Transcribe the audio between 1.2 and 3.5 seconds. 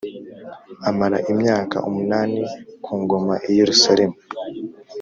imyaka umunani ku ngoma